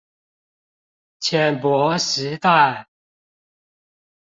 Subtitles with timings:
[1.21, 2.87] 淺薄時代